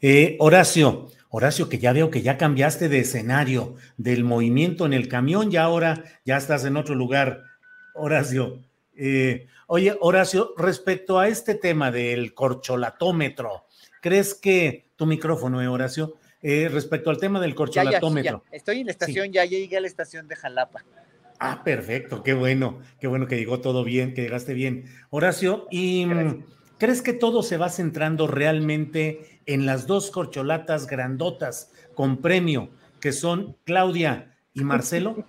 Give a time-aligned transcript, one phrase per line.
[0.00, 5.08] Eh, Horacio, Horacio, que ya veo que ya cambiaste de escenario del movimiento en el
[5.08, 7.42] camión, ya ahora ya estás en otro lugar.
[7.94, 8.60] Horacio,
[8.96, 13.66] eh, oye, Horacio, respecto a este tema del corcholatómetro,
[14.00, 16.14] ¿crees que tu micrófono, eh, Horacio?
[16.42, 18.42] Eh, respecto al tema del corcholatómetro.
[18.44, 20.84] Ya, ya, Estoy en la estación, ya, ya llegué a la estación de Jalapa.
[21.38, 24.84] Ah, perfecto, qué bueno, qué bueno que llegó todo bien, que llegaste bien.
[25.10, 26.06] Horacio, ¿y
[26.78, 33.12] crees que todo se va centrando realmente en las dos corcholatas grandotas con premio, que
[33.12, 35.24] son Claudia y Marcelo?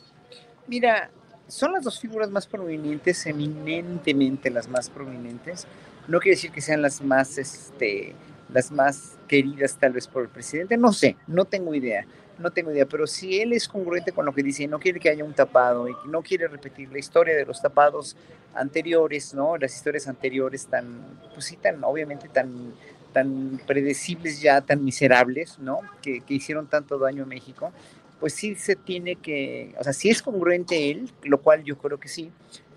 [0.66, 1.10] Mira,
[1.46, 5.66] son las dos figuras más prominentes, eminentemente las más prominentes.
[6.08, 8.14] No quiere decir que sean las más, este,
[8.52, 12.06] las más queridas tal vez por el presidente, no sé, no tengo idea
[12.40, 15.10] no tengo idea, pero si él es congruente con lo que dice, no quiere que
[15.10, 18.16] haya un tapado y no quiere repetir la historia de los tapados
[18.54, 19.56] anteriores, ¿no?
[19.56, 22.72] Las historias anteriores tan, pues sí, tan, obviamente tan,
[23.12, 25.80] tan predecibles ya, tan miserables, ¿no?
[26.02, 27.72] Que, que hicieron tanto daño a México,
[28.20, 31.98] pues sí se tiene que, o sea, si es congruente él, lo cual yo creo
[31.98, 32.30] que sí,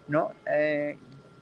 [0.07, 0.31] ¿no?
[0.49, 0.97] Eh,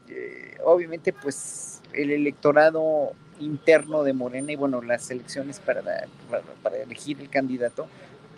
[0.10, 6.78] eh, obviamente, pues el electorado interno de Morena y bueno, las elecciones para, para, para
[6.78, 7.88] elegir el candidato,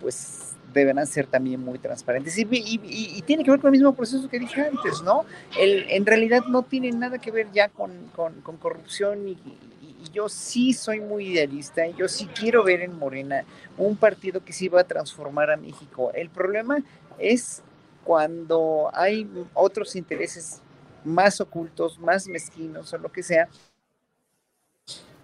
[0.02, 2.38] pues deberán ser también muy transparentes.
[2.38, 5.24] Y, y, y, tiene que ver con el mismo proceso que dije antes, ¿no?
[5.58, 9.38] El, en realidad no tiene nada que ver ya con, con, con corrupción y,
[10.12, 13.46] yo sí soy muy idealista y yo sí quiero ver en Morena
[13.78, 16.12] un partido que sí va a transformar a México.
[16.14, 16.84] El problema
[17.18, 17.62] es
[18.04, 20.62] cuando hay otros intereses
[21.04, 23.48] más ocultos, más mezquinos o lo que sea,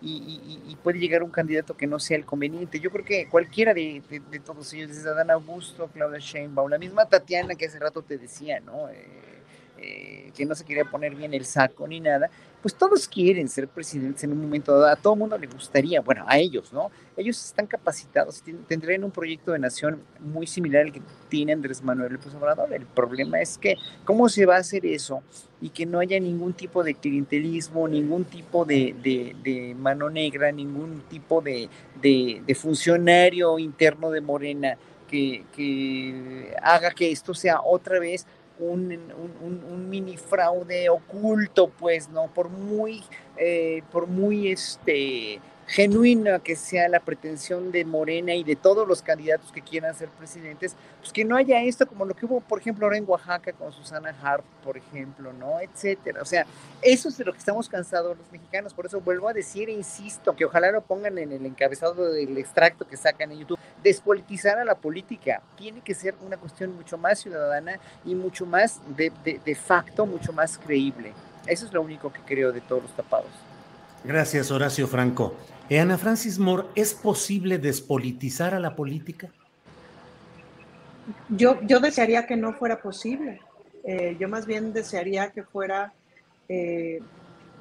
[0.02, 2.80] y, puede llegar un candidato que no sea el conveniente.
[2.80, 4.02] Yo creo que cualquiera de,
[4.46, 8.60] todos ellos, desde Adán Augusto, Claudia Sheinbaum, la misma Tatiana que hace rato te decía,
[8.62, 8.90] ¿no?
[8.90, 9.39] Eh,
[9.82, 12.30] eh, que no se quería poner bien el saco ni nada,
[12.62, 16.26] pues todos quieren ser presidentes en un momento dado, a todo mundo le gustaría, bueno,
[16.28, 16.92] a ellos, ¿no?
[17.16, 22.14] Ellos están capacitados, tendrían un proyecto de nación muy similar al que tiene Andrés Manuel
[22.14, 22.74] López Obrador.
[22.74, 25.24] El problema es que, ¿cómo se va a hacer eso?
[25.62, 31.42] Y que no haya ningún tipo de clientelismo, ningún tipo de, mano negra, ningún tipo
[31.42, 31.70] de,
[32.56, 34.78] funcionario interno de Morena
[35.10, 38.28] que haga que esto sea otra vez
[38.60, 39.00] un,
[39.42, 42.28] un, mini fraude oculto, pues, ¿no?
[42.28, 43.04] Por muy,
[43.38, 45.40] eh, por muy este,
[45.70, 50.10] genuina que sea la pretensión de Morena y de todos los candidatos que quieran ser
[50.10, 53.54] presidentes, pues que no haya esto como lo que hubo, por ejemplo, ahora en Oaxaca
[53.54, 55.60] con Susana Harp, por ejemplo, ¿no?
[55.60, 56.24] Etcétera.
[56.24, 56.48] O sea,
[56.82, 58.74] eso es de lo que estamos cansados los mexicanos.
[58.74, 62.36] Por eso vuelvo a decir e insisto que ojalá lo pongan en el encabezado del
[62.40, 63.60] extracto que sacan en YouTube.
[63.84, 68.82] Despolitizar a la política tiene que ser una cuestión mucho más ciudadana y mucho más
[68.96, 71.14] de, de, de facto, mucho más creíble.
[71.48, 73.32] Eso es lo único que creo de todos los tapados.
[74.04, 75.36] Gracias, Horacio Franco.
[75.70, 79.30] Eh, Ana Francis Moore, ¿es posible despolitizar a la política?
[81.30, 83.42] Yo, yo desearía que no fuera posible.
[83.84, 85.94] Eh, yo más bien desearía que fuera
[86.48, 87.02] eh,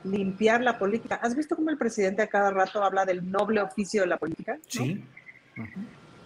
[0.05, 1.17] limpiar la política.
[1.17, 4.59] ¿Has visto cómo el presidente a cada rato habla del noble oficio de la política?
[4.67, 5.05] Sí.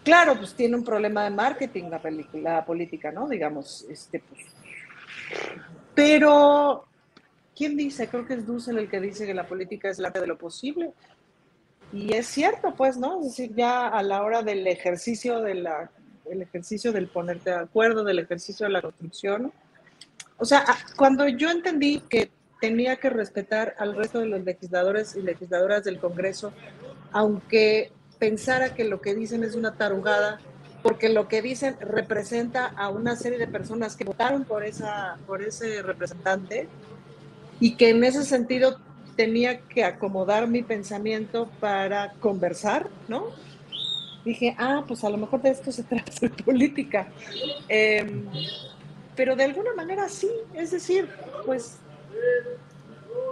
[0.05, 2.01] Claro, pues tiene un problema de marketing la,
[2.41, 3.29] la política, ¿no?
[3.29, 4.41] Digamos, este, pues.
[5.95, 6.85] Pero,
[7.55, 8.09] ¿quién dice?
[8.09, 10.93] Creo que es Dussel el que dice que la política es la de lo posible.
[11.93, 13.21] Y es cierto, pues, ¿no?
[13.21, 15.91] Es decir, ya a la hora del ejercicio de la,
[16.31, 19.53] el ejercicio del ponerte de acuerdo, del ejercicio de la construcción.
[20.39, 20.65] O sea,
[20.97, 25.99] cuando yo entendí que tenía que respetar al resto de los legisladores y legisladoras del
[25.99, 26.53] Congreso,
[27.13, 27.93] aunque
[28.23, 30.39] pensara que lo que dicen es una tarugada,
[30.85, 35.43] porque lo que dicen representa a una serie de personas que votaron por, esa, por
[35.43, 36.69] ese representante
[37.59, 38.79] y que en ese sentido
[39.17, 43.25] tenía que acomodar mi pensamiento para conversar, ¿no?
[44.25, 47.09] Dije, ah, pues a lo mejor de esto se trata de política.
[47.67, 48.25] Em,
[49.17, 51.09] pero de alguna manera sí, es decir,
[51.45, 51.79] pues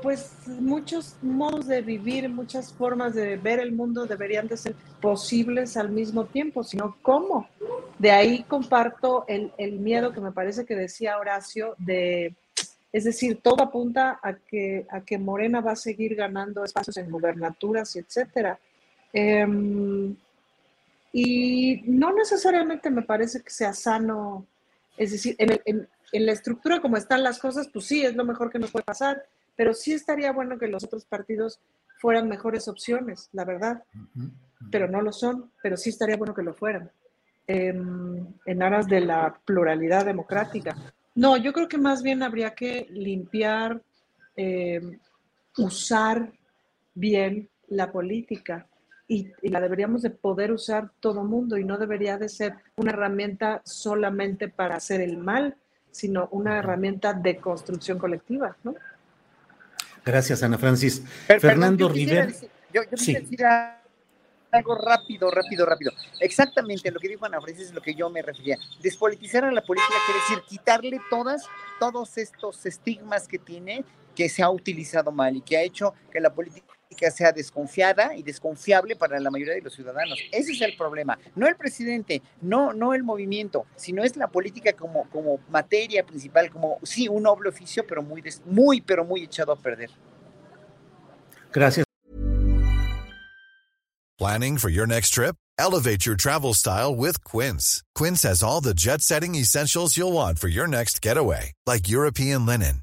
[0.00, 5.76] pues muchos modos de vivir, muchas formas de ver el mundo deberían de ser posibles
[5.76, 7.48] al mismo tiempo, sino cómo.
[7.98, 12.34] De ahí comparto el, el miedo que me parece que decía Horacio de,
[12.92, 17.10] es decir, todo apunta a que, a que Morena va a seguir ganando espacios en
[17.10, 18.58] gubernaturas y etcétera.
[19.12, 20.16] Em,
[21.12, 24.46] y no necesariamente me parece que sea sano,
[24.96, 28.24] es decir, en, en, en la estructura como están las cosas, pues sí, es lo
[28.24, 29.24] mejor que nos puede pasar
[29.56, 31.60] pero sí estaría bueno que los otros partidos
[32.00, 33.82] fueran mejores opciones, la verdad,
[34.70, 36.90] pero no lo son, pero sí estaría bueno que lo fueran,
[37.46, 40.74] em, en aras de la pluralidad democrática.
[41.14, 43.82] No, yo creo que más bien habría que limpiar,
[44.34, 44.98] em,
[45.58, 46.32] usar
[46.94, 48.66] bien la política.
[49.06, 52.92] Y, y, la deberíamos de poder usar todo mundo y no debería de ser una
[52.92, 55.56] herramienta solamente para hacer el mal,
[55.90, 58.74] sino una herramienta de construcción colectiva, ¿no?
[60.04, 61.02] Gracias, Ana Francis.
[61.26, 62.28] Fernando Rivera.
[62.72, 63.44] yo, quisiera decir
[64.52, 65.92] algo rápido, rápido, rápido.
[66.18, 68.56] Exactamente lo que dijo Ana Francis es lo que yo me refería.
[68.82, 71.46] Despolitizar a la política quiere decir quitarle todas,
[71.78, 76.20] todos estos estigmas que tiene, que se ha utilizado mal y que ha hecho que
[76.20, 76.66] la política
[77.10, 80.18] sea desconfiada y desconfiable para la mayoría de los ciudadanos.
[80.32, 81.18] Ese es el problema.
[81.34, 86.50] No el presidente, no, no el movimiento, sino es la política como, como materia principal,
[86.50, 89.90] como sí, un noble oficio, pero muy, muy, pero muy echado a perder.
[91.52, 91.86] Gracias.
[94.18, 95.36] Planning for your next trip?
[95.58, 97.82] Elevate your travel style with Quince.
[97.94, 102.44] Quince has all the jet setting essentials you'll want for your next getaway, like European
[102.44, 102.82] linen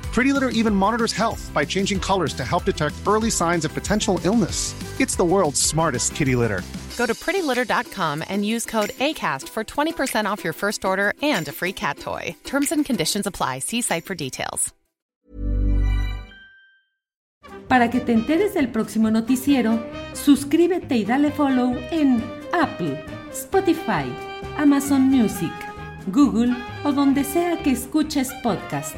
[0.13, 4.19] Pretty Litter even monitors health by changing colors to help detect early signs of potential
[4.25, 4.75] illness.
[4.99, 6.61] It's the world's smartest kitty litter.
[6.97, 11.51] Go to prettylitter.com and use code ACAST for 20% off your first order and a
[11.51, 12.35] free cat toy.
[12.43, 13.59] Terms and conditions apply.
[13.59, 14.73] See site for details.
[17.69, 19.79] Para que te enteres del próximo noticiero,
[20.13, 22.21] suscríbete y dale follow en
[22.51, 24.05] Apple, Spotify,
[24.57, 25.53] Amazon Music,
[26.07, 26.53] Google
[26.83, 28.97] o donde sea que escuches podcast.